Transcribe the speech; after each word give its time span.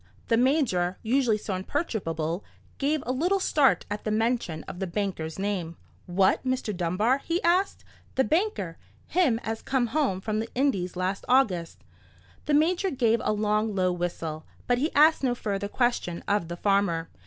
The 0.29 0.35
Major, 0.35 0.97
usually 1.03 1.37
so 1.37 1.53
imperturbable, 1.53 2.43
gave 2.79 3.03
a 3.05 3.11
little 3.11 3.39
start 3.39 3.85
at 3.87 4.03
the 4.03 4.09
mention 4.09 4.63
of 4.63 4.79
the 4.79 4.87
banker's 4.87 5.37
name. 5.37 5.77
"What 6.07 6.43
Mr. 6.43 6.75
Dunbar?" 6.75 7.19
he 7.19 7.39
asked. 7.43 7.85
"The 8.15 8.23
banker. 8.23 8.79
Him 9.05 9.39
as 9.43 9.61
come 9.61 9.85
home 9.93 10.19
from 10.19 10.39
the 10.39 10.49
Indies 10.55 10.95
last 10.95 11.23
August." 11.29 11.83
The 12.47 12.55
Major 12.55 12.89
gave 12.89 13.21
a 13.23 13.31
long 13.31 13.75
low 13.75 13.91
whistle; 13.91 14.43
but 14.65 14.79
he 14.79 14.91
asked 14.95 15.23
no 15.23 15.35
further 15.35 15.67
question 15.67 16.23
of 16.27 16.47
the 16.47 16.57
farmer. 16.57 17.11